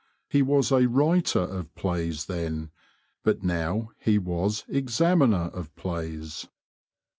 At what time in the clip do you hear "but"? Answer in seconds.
3.21-3.43